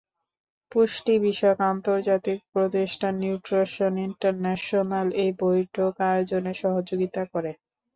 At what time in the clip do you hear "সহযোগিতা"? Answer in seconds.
6.61-7.21